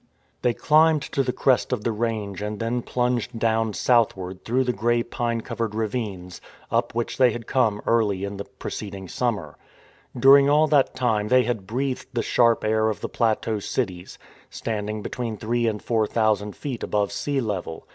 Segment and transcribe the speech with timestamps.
[0.41, 3.39] They climbed to the crest of the range and then THE RETURN JOURNEY 153 plunged
[3.69, 8.37] down southward through the grey pine covered ravines, up which they had come early in
[8.37, 9.59] the preceding summer.
[10.19, 14.17] During all that time they had breathed the sharp air of the plateau cities—
[14.49, 17.85] standing between three and four thousand feet above sea level.